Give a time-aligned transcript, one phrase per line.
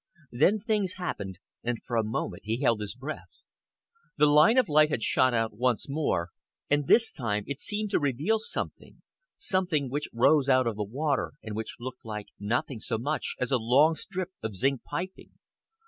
[0.31, 3.43] Then things happened, and for a moment he held his breath.
[4.17, 6.29] The line of light had shot out once more,
[6.71, 9.03] and this time it seemed to reveal something,
[9.37, 13.51] something which rose out of the water and which looked like nothing so much as
[13.51, 15.33] a long strip of zinc piping.